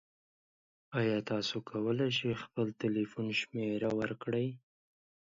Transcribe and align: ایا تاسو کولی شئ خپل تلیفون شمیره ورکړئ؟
ایا 0.99 1.17
تاسو 1.29 1.55
کولی 1.69 2.07
شئ 2.17 2.31
خپل 2.43 2.67
تلیفون 2.81 3.27
شمیره 3.39 3.89
ورکړئ؟ 3.99 4.47